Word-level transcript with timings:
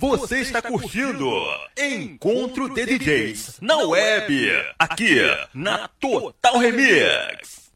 Você 0.00 0.38
está 0.42 0.62
curtindo 0.62 1.28
Encontro 1.76 2.72
de 2.72 2.86
DJs 2.86 3.58
na 3.60 3.78
web, 3.78 4.48
aqui 4.78 5.16
na 5.52 5.88
Total 5.88 6.56
Remix. 6.56 7.72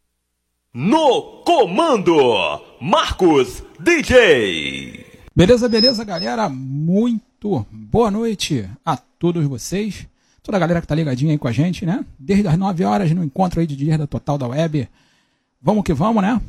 No 0.72 1.42
comando, 1.44 2.14
Marcos 2.80 3.64
DJ. 3.80 5.04
Beleza, 5.34 5.68
beleza, 5.68 6.04
galera? 6.04 6.48
Muito 6.48 7.66
boa 7.68 8.08
noite 8.08 8.70
a 8.86 8.96
todos 8.96 9.44
vocês. 9.44 10.06
Toda 10.44 10.58
a 10.58 10.60
galera 10.60 10.80
que 10.80 10.86
tá 10.86 10.94
ligadinha 10.94 11.32
aí 11.32 11.38
com 11.38 11.48
a 11.48 11.52
gente, 11.52 11.84
né? 11.84 12.04
Desde 12.16 12.46
as 12.46 12.56
9 12.56 12.84
horas 12.84 13.10
no 13.10 13.24
encontro 13.24 13.58
aí 13.58 13.66
de 13.66 13.74
dia 13.74 13.98
da 13.98 14.06
Total 14.06 14.38
da 14.38 14.46
Web. 14.46 14.88
Vamos 15.60 15.82
que 15.82 15.92
vamos, 15.92 16.22
né? 16.22 16.40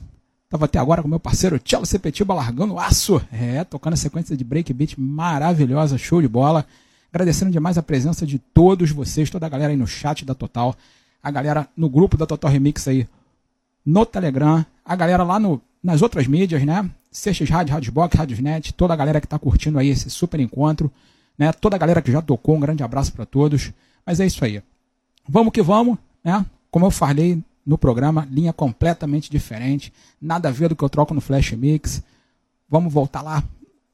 Tava 0.53 0.65
até 0.65 0.77
agora 0.77 1.01
com 1.01 1.07
meu 1.07 1.19
parceiro 1.19 1.57
Tchelo 1.57 1.83
Sepetiba 1.83 2.31
largando 2.31 2.77
aço. 2.77 3.19
É, 3.31 3.63
tocando 3.63 3.93
a 3.93 3.97
sequência 3.97 4.37
de 4.37 4.43
breakbeat 4.43 5.01
maravilhosa, 5.01 5.97
show 5.97 6.21
de 6.21 6.27
bola. 6.27 6.63
Agradecendo 7.11 7.49
demais 7.49 7.75
a 7.75 7.81
presença 7.81 8.23
de 8.23 8.37
todos 8.37 8.91
vocês, 8.91 9.31
toda 9.31 9.47
a 9.47 9.49
galera 9.49 9.73
aí 9.73 9.75
no 9.75 9.87
chat 9.87 10.23
da 10.23 10.35
Total, 10.35 10.75
a 11.23 11.31
galera 11.31 11.67
no 11.75 11.89
grupo 11.89 12.15
da 12.17 12.27
Total 12.27 12.51
Remix 12.51 12.87
aí 12.87 13.07
no 13.83 14.05
Telegram, 14.05 14.63
a 14.85 14.95
galera 14.95 15.23
lá 15.23 15.39
no, 15.39 15.59
nas 15.81 16.03
outras 16.03 16.27
mídias, 16.27 16.63
né? 16.63 16.87
CX 17.11 17.49
Rádio, 17.49 17.73
Radiosbox, 17.73 18.15
Radiosnet, 18.15 18.75
toda 18.75 18.93
a 18.93 18.95
galera 18.95 19.19
que 19.19 19.27
tá 19.27 19.39
curtindo 19.39 19.79
aí 19.79 19.89
esse 19.89 20.07
super 20.11 20.39
encontro, 20.39 20.91
né? 21.35 21.51
Toda 21.51 21.77
a 21.77 21.79
galera 21.79 21.99
que 21.99 22.11
já 22.11 22.21
tocou, 22.21 22.55
um 22.55 22.59
grande 22.59 22.83
abraço 22.83 23.11
para 23.11 23.25
todos. 23.25 23.73
Mas 24.05 24.19
é 24.19 24.27
isso 24.27 24.45
aí. 24.45 24.61
Vamos 25.27 25.51
que 25.51 25.63
vamos, 25.63 25.97
né? 26.23 26.45
Como 26.69 26.85
eu 26.85 26.91
falei 26.91 27.41
no 27.65 27.77
programa, 27.77 28.27
linha 28.29 28.53
completamente 28.53 29.29
diferente, 29.29 29.93
nada 30.21 30.49
a 30.49 30.51
ver 30.51 30.69
do 30.69 30.75
que 30.75 30.83
eu 30.83 30.89
troco 30.89 31.13
no 31.13 31.21
Flash 31.21 31.51
Mix. 31.53 32.03
Vamos 32.69 32.93
voltar 32.93 33.21
lá, 33.21 33.43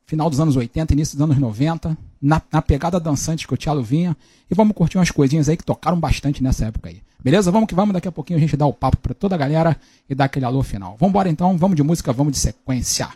final 0.06 0.30
dos 0.30 0.40
anos 0.40 0.56
80, 0.56 0.94
início 0.94 1.18
dos 1.18 1.24
anos 1.24 1.38
90, 1.38 1.98
na, 2.22 2.42
na 2.52 2.62
pegada 2.62 3.00
dançante 3.00 3.48
que 3.48 3.54
o 3.54 3.58
Thiago 3.58 3.82
vinha, 3.82 4.16
e 4.50 4.56
vamos 4.56 4.76
curtir 4.76 4.98
umas 4.98 5.12
coisinhas 5.12 5.48
aí 5.48 5.58
que 5.58 5.64
tocaram 5.64 6.00
bastante 6.00 6.42
nessa 6.42 6.66
época 6.66 6.90
aí. 6.90 7.02
Beleza? 7.22 7.52
Vamos 7.52 7.68
que 7.68 7.76
vamos, 7.76 7.94
daqui 7.94 8.08
a 8.08 8.12
pouquinho 8.12 8.38
a 8.38 8.40
gente 8.40 8.56
dá 8.56 8.66
o 8.66 8.74
papo 8.74 8.98
para 8.98 9.14
toda 9.14 9.36
a 9.36 9.38
galera 9.38 9.78
e 10.10 10.16
dá 10.16 10.26
aquele 10.26 10.46
alô 10.46 10.64
final. 10.64 10.96
Vamos 10.98 11.12
embora 11.12 11.30
então, 11.30 11.58
vamos 11.58 11.76
de 11.76 11.84
música, 11.84 12.14
vamos 12.14 12.34
de 12.34 12.40
sequência. 12.40 13.10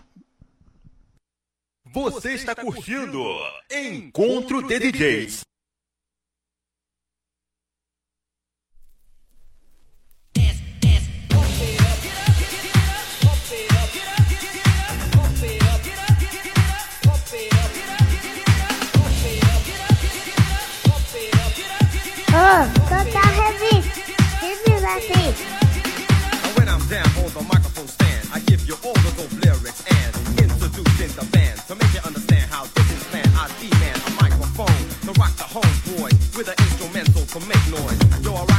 Você 1.94 2.34
está 2.34 2.56
curtindo 2.56 3.24
Encontro 3.72 4.68
de 4.68 4.80
DJs. 4.80 5.42
Total 27.24 27.42
the 27.42 27.42
microphone 27.50 27.88
stand, 27.88 28.30
I 28.32 28.40
give 28.42 28.68
you 28.68 28.76
all 28.86 28.94
and 29.90 30.14
the 31.16 31.26
band 31.32 31.60
to 31.68 31.74
make 31.74 31.92
you 31.94 32.02
understand 32.06 32.52
how 32.52 32.66
this 32.66 32.92
is. 32.92 33.02
I 33.36 33.48
a 34.06 34.12
microphone 34.22 34.84
to 35.06 35.20
rock 35.20 35.34
the 35.36 35.50
with 36.38 36.48
an 36.48 36.56
instrumental 36.60 37.26
to 37.26 37.40
make 37.48 37.66
noise. 37.74 38.53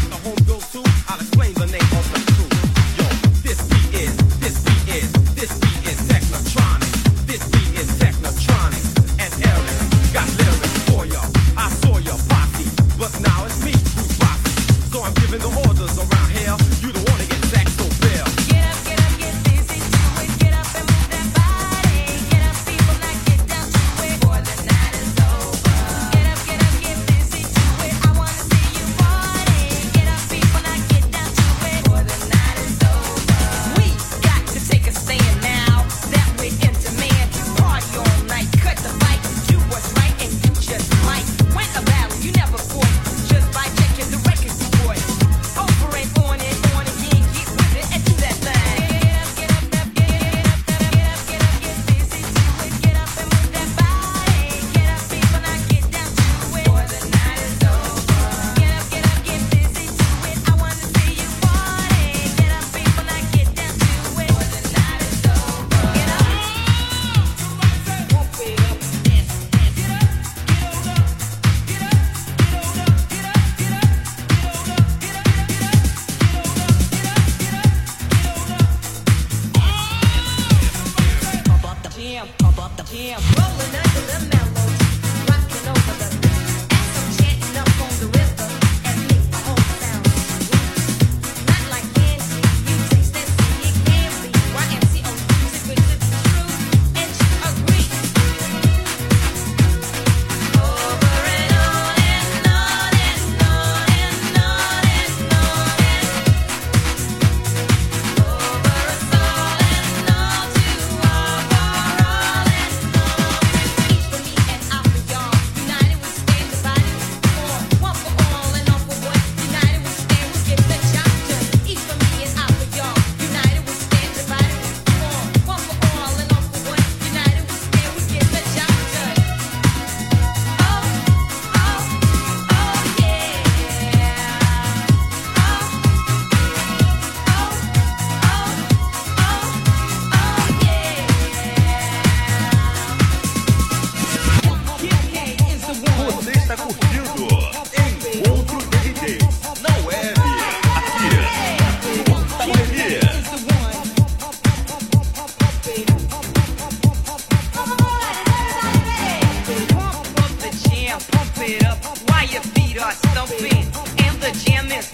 It 161.46 161.64
up 161.64 161.78
while 162.08 162.26
your 162.26 162.42
feet 162.42 162.78
are 162.80 162.92
stumping. 162.92 163.66
And 163.98 164.20
the 164.20 164.32
jam 164.44 164.70
is 164.72 164.93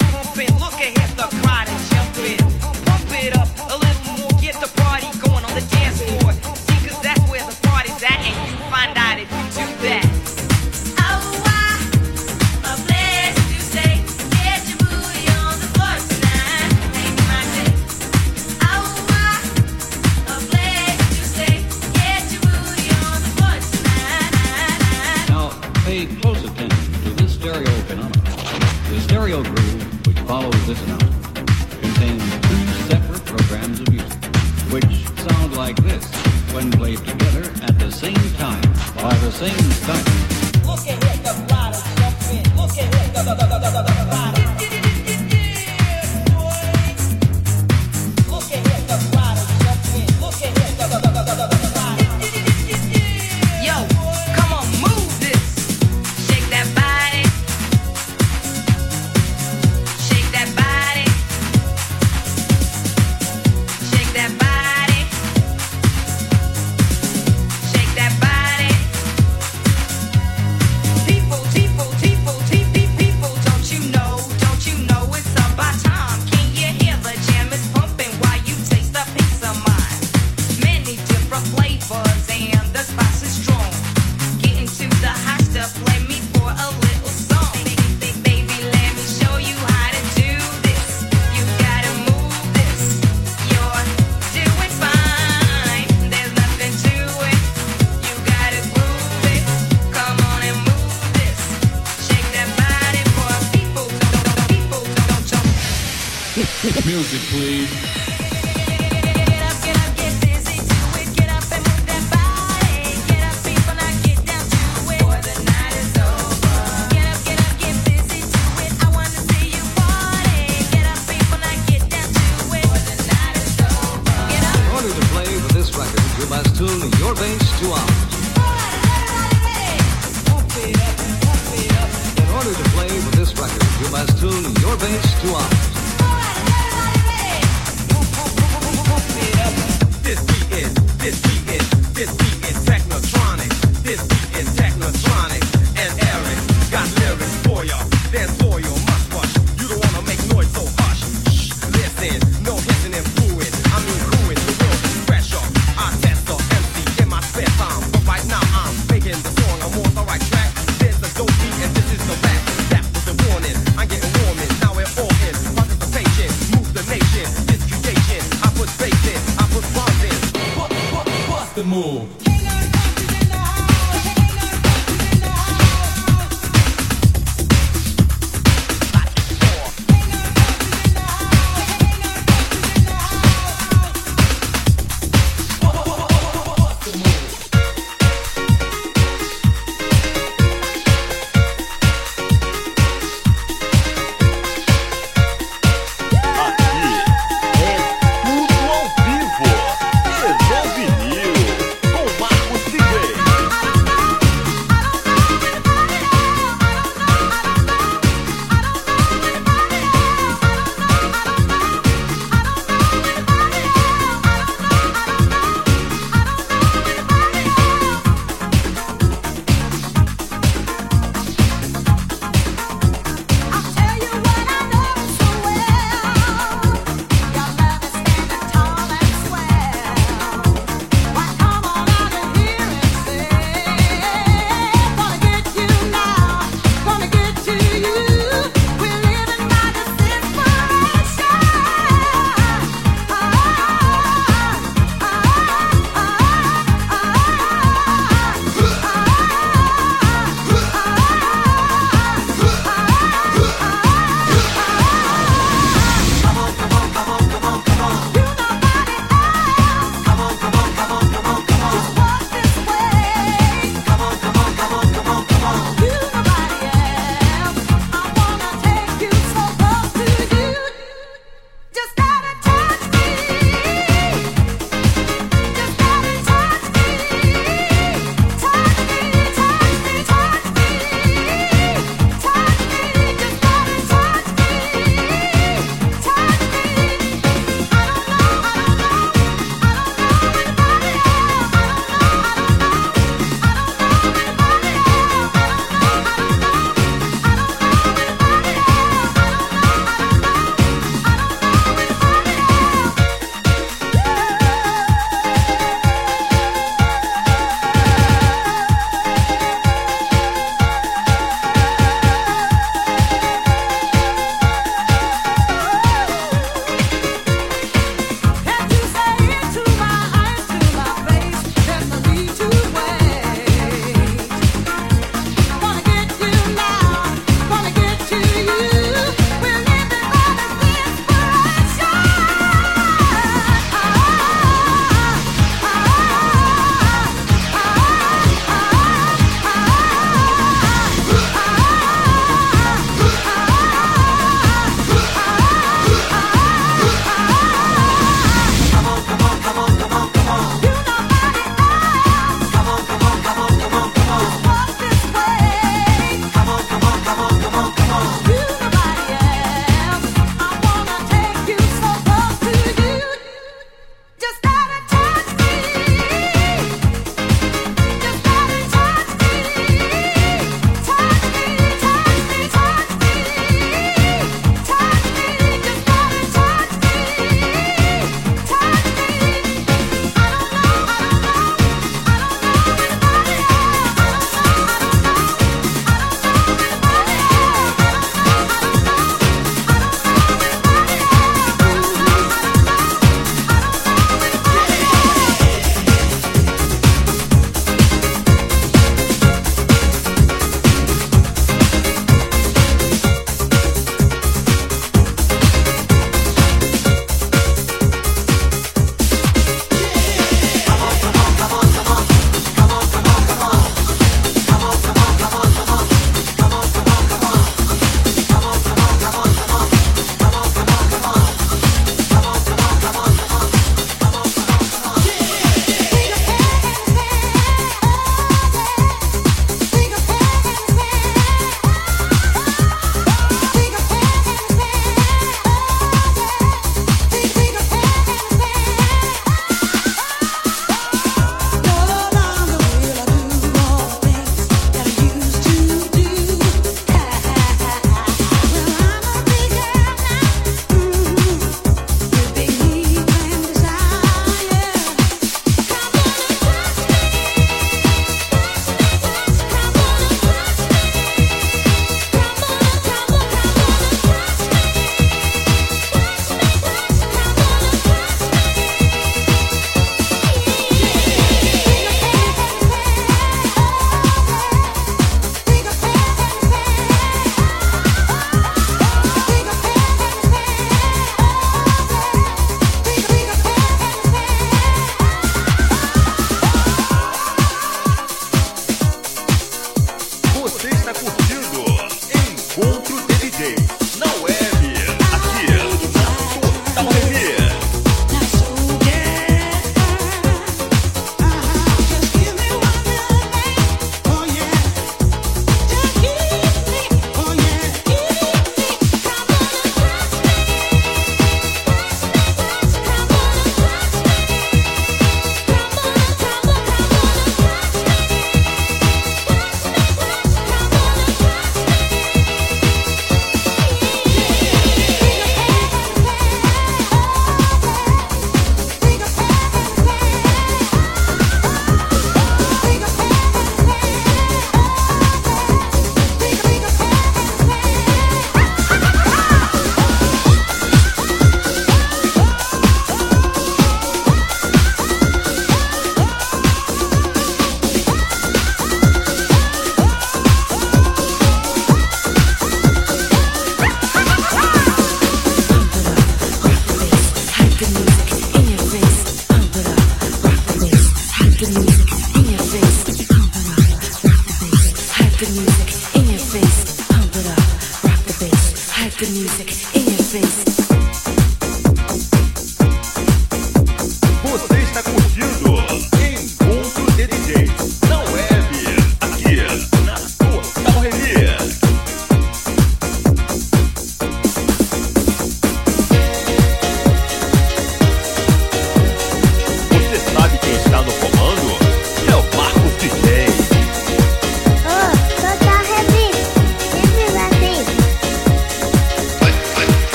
listening. 30.70 30.99
Music, 106.90 107.20
please. 107.30 107.99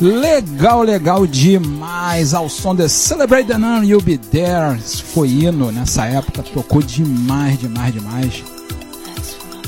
Legal, 0.00 0.82
legal 0.82 1.26
demais. 1.26 2.34
Ao 2.34 2.48
som 2.48 2.74
de 2.74 2.88
Celebrate 2.88 3.46
the 3.46 3.56
Nun, 3.56 3.84
You'll 3.84 4.02
Be 4.02 4.18
There. 4.18 4.76
Isso 4.76 5.04
foi 5.04 5.28
hino 5.28 5.70
nessa 5.70 6.04
época, 6.04 6.42
tocou 6.42 6.82
demais, 6.82 7.58
demais, 7.58 7.94
demais. 7.94 8.44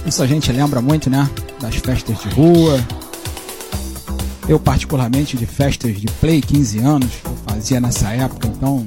Isso 0.05 0.23
a 0.23 0.27
gente 0.27 0.53
lembra 0.53 0.81
muito, 0.81 1.09
né? 1.09 1.29
Das 1.61 1.77
festas 1.77 2.19
de 2.21 2.29
rua. 2.29 2.79
Eu, 4.49 4.61
particularmente, 4.61 5.37
de 5.37 5.47
festas 5.47 5.97
de 5.99 6.07
play, 6.21 6.41
15 6.41 6.79
anos, 6.79 7.11
eu 7.25 7.37
fazia 7.47 7.81
nessa 7.81 8.11
época, 8.11 8.47
então. 8.47 8.87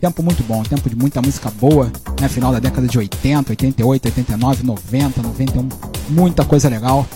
Tempo 0.00 0.20
muito 0.20 0.42
bom, 0.42 0.64
tempo 0.64 0.90
de 0.90 0.96
muita 0.96 1.22
música 1.22 1.48
boa, 1.48 1.90
né? 2.20 2.28
Final 2.28 2.50
da 2.50 2.58
década 2.58 2.88
de 2.88 2.98
80, 2.98 3.52
88, 3.52 4.06
89, 4.06 4.64
90, 4.64 5.22
91, 5.22 5.68
muita 6.12 6.44
coisa 6.44 6.68
legal. 6.68 7.06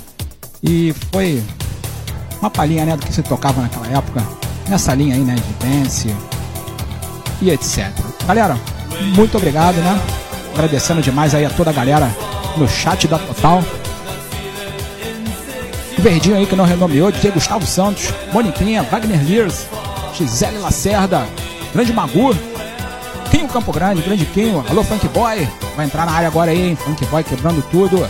E 0.62 0.94
foi 1.12 1.42
uma 2.40 2.50
palhinha 2.50 2.84
né, 2.84 2.96
do 2.96 3.04
que 3.04 3.12
se 3.12 3.22
tocava 3.22 3.60
naquela 3.62 3.86
época, 3.88 4.22
nessa 4.68 4.94
linha 4.94 5.14
aí, 5.14 5.20
né, 5.20 5.34
de 5.34 5.66
dance 5.66 6.14
e 7.40 7.50
etc. 7.50 7.90
Galera, 8.26 8.58
muito 9.14 9.36
obrigado, 9.36 9.76
né? 9.76 10.00
Agradecendo 10.54 11.02
demais 11.02 11.34
aí 11.34 11.44
a 11.44 11.50
toda 11.50 11.70
a 11.70 11.72
galera 11.72 12.10
no 12.56 12.66
chat 12.66 13.06
da 13.06 13.18
Total. 13.18 13.62
O 15.98 16.02
Verdinho 16.02 16.36
aí 16.36 16.46
que 16.46 16.56
não 16.56 16.64
renomeou, 16.64 17.10
DJ 17.12 17.30
Gustavo 17.30 17.66
Santos, 17.66 18.12
Moniquinha, 18.32 18.82
Wagner 18.82 19.22
Lears, 19.26 19.66
Gisele 20.14 20.58
Lacerda, 20.58 21.26
Grande 21.72 21.92
Magu, 21.92 22.34
Quinho 23.30 23.48
Campo 23.48 23.72
Grande, 23.72 24.02
Grande 24.02 24.24
Quinho, 24.26 24.64
alô 24.68 24.82
Funk 24.82 25.06
Boy, 25.08 25.48
vai 25.76 25.86
entrar 25.86 26.06
na 26.06 26.12
área 26.12 26.28
agora 26.28 26.50
aí, 26.50 26.68
hein? 26.68 26.76
Funk 26.76 27.04
Boy 27.06 27.22
quebrando 27.24 27.62
tudo. 27.70 28.08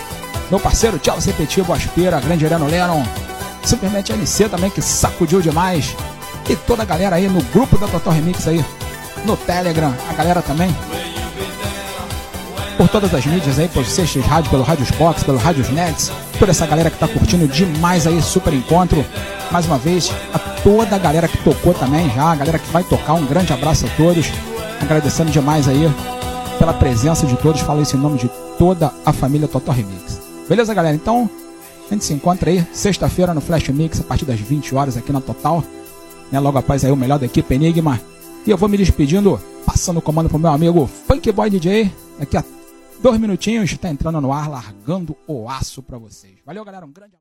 Meu 0.51 0.61
parceiro 0.61 0.99
Tchau 0.99 1.19
Repetivo 1.19 1.73
Aspira, 1.73 2.21
Grande 2.21 2.45
Ireno 2.45 2.67
Lennon, 2.67 3.03
simplesmente 3.65 4.13
LC 4.13 4.49
também 4.49 4.71
que 4.71 4.81
sacudiu 4.81 5.41
demais. 5.41 5.97
E 6.49 6.55
toda 6.55 6.83
a 6.83 6.87
galera 6.87 7.17
aí 7.17 7.29
no 7.29 7.43
grupo 7.43 7.77
da 7.77 7.89
Total 7.89 8.13
Remix 8.13 8.47
aí, 8.47 8.65
no 9.25 9.37
Telegram, 9.37 9.93
a 10.09 10.13
galera 10.13 10.41
também. 10.41 10.75
Por 12.77 12.89
todas 12.89 13.13
as 13.13 13.27
mídias 13.27 13.59
aí, 13.59 13.69
por 13.69 13.85
Sextas 13.85 14.25
Rádio, 14.25 14.51
pelo 14.51 14.63
Rádios 14.63 14.91
Box, 14.93 15.25
pelo 15.25 15.39
Rádios 15.39 15.69
Nets, 15.71 16.13
toda 16.39 16.53
essa 16.53 16.67
galera 16.67 16.91
que 16.91 16.99
tá 16.99 17.09
curtindo 17.09 17.49
demais 17.49 18.07
aí, 18.07 18.23
super 18.23 18.53
encontro. 18.55 19.05
Mais 19.51 19.67
uma 19.67 19.79
vez, 19.79 20.13
a 20.33 20.39
toda 20.39 20.95
a 20.95 20.99
galera 20.99 21.27
que 21.27 21.39
tocou 21.39 21.75
também 21.75 22.09
já, 22.11 22.31
a 22.31 22.37
galera 22.37 22.59
que 22.59 22.71
vai 22.71 22.85
tocar, 22.85 23.15
um 23.15 23.27
grande 23.27 23.53
abraço 23.53 23.87
a 23.87 23.89
todos. 23.97 24.27
Agradecendo 24.81 25.33
demais 25.33 25.67
aí 25.67 25.91
pela 26.59 26.75
presença 26.75 27.27
de 27.27 27.35
todos. 27.37 27.63
Falo 27.63 27.83
isso 27.83 27.97
em 27.97 28.01
nome 28.01 28.19
de 28.19 28.29
toda 28.59 28.93
a 29.05 29.13
família 29.13 29.49
Total 29.49 29.75
Remix. 29.75 30.16
Beleza, 30.49 30.73
galera? 30.73 30.95
Então, 30.95 31.29
a 31.87 31.93
gente 31.93 32.05
se 32.05 32.13
encontra 32.13 32.51
aí 32.51 32.65
sexta-feira 32.73 33.35
no 33.35 33.41
Flash 33.41 33.69
Mix 33.69 34.01
a 34.01 34.05
partir 34.05 34.25
das 34.25 34.39
20 34.39 34.75
horas 34.75 34.97
aqui 34.97 35.13
na 35.13 35.21
Total. 35.21 35.63
Né? 36.31 36.39
Logo 36.39 36.59
após 36.59 36.85
aí 36.85 36.91
o 36.91 36.97
melhor 36.97 37.19
da 37.19 37.27
equipe 37.27 37.55
Enigma. 37.55 38.01
E 38.47 38.51
eu 38.51 38.57
vou 38.57 38.69
me 38.69 38.77
despedindo, 38.77 39.41
passando 39.65 39.99
o 39.99 40.03
comando 40.03 40.29
pro 40.29 40.39
meu 40.39 40.51
amigo 40.51 40.87
Funk 40.87 41.33
Boy 41.33 41.51
DJ. 41.51 41.91
Daqui 42.19 42.37
a 42.37 42.45
dois 43.03 43.19
minutinhos 43.19 43.77
tá 43.77 43.91
entrando 43.91 44.21
no 44.21 44.33
ar, 44.33 44.49
largando 44.49 45.17
o 45.27 45.49
aço 45.49 45.83
pra 45.83 45.99
vocês. 45.99 46.35
Valeu, 46.47 46.65
galera. 46.65 46.87
Um 46.87 46.93
grande 46.93 47.07
abraço. 47.07 47.15